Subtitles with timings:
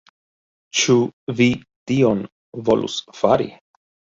[0.79, 0.95] Ĉu
[1.41, 1.47] vi
[1.91, 2.25] tion
[2.71, 3.51] volus fari?